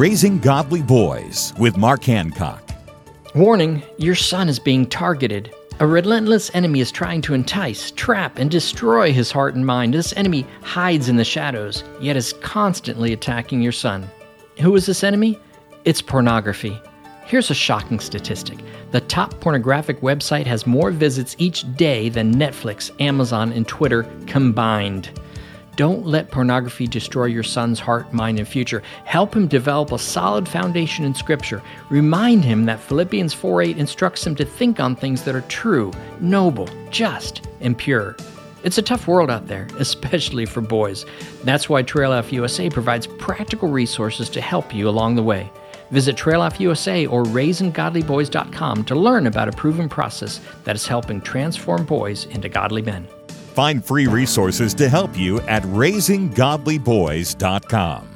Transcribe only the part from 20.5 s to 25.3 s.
more visits each day than Netflix, Amazon, and Twitter combined.